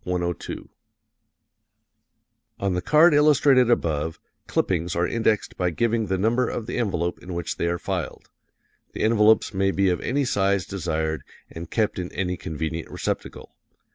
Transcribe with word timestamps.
102] 0.03 0.67
On 2.59 2.73
the 2.73 2.81
card 2.81 3.13
illustrated 3.13 3.69
above, 3.69 4.19
clippings 4.47 4.95
are 4.95 5.05
indexed 5.05 5.55
by 5.57 5.69
giving 5.69 6.07
the 6.07 6.17
number 6.17 6.49
of 6.49 6.65
the 6.65 6.79
envelope 6.79 7.21
in 7.21 7.35
which 7.35 7.57
they 7.57 7.67
are 7.67 7.77
filed. 7.77 8.31
The 8.93 9.03
envelopes 9.03 9.53
may 9.53 9.69
be 9.69 9.89
of 9.89 10.01
any 10.01 10.25
size 10.25 10.65
desired 10.65 11.21
and 11.51 11.69
kept 11.69 11.99
in 11.99 12.11
any 12.13 12.35
convenient 12.35 12.89
receptacle. 12.89 13.53